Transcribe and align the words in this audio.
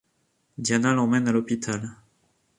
Diana 0.57 0.95
l'emmène 0.95 1.27
à 1.27 1.31
l'hôpital. 1.31 1.91